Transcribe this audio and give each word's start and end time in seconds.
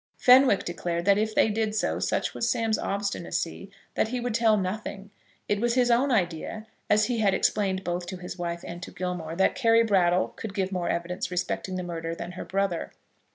Fenwick 0.17 0.65
declared 0.65 1.05
that, 1.05 1.19
if 1.19 1.35
they 1.35 1.49
did 1.49 1.75
so, 1.75 1.99
such 1.99 2.33
was 2.33 2.49
Sam's 2.49 2.79
obstinacy 2.79 3.69
that 3.93 4.07
he 4.07 4.19
would 4.19 4.33
tell 4.33 4.57
nothing. 4.57 5.11
It 5.47 5.61
was 5.61 5.75
his 5.75 5.91
own 5.91 6.11
idea, 6.11 6.65
as 6.89 7.05
he 7.05 7.19
had 7.19 7.35
explained 7.35 7.83
both 7.83 8.07
to 8.07 8.17
his 8.17 8.35
wife 8.35 8.63
and 8.65 8.81
to 8.81 8.89
Gilmore, 8.89 9.35
that 9.35 9.53
Carry 9.53 9.83
Brattle 9.83 10.29
could 10.29 10.55
give 10.55 10.71
more 10.71 10.89
evidence 10.89 11.29
respecting 11.29 11.75
the 11.75 11.83
murder 11.83 12.15
than 12.15 12.31
her 12.31 12.45
brother. 12.45 12.93